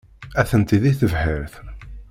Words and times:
Atenti 0.41 0.77
deg 0.83 0.95
tebḥirt. 0.99 1.53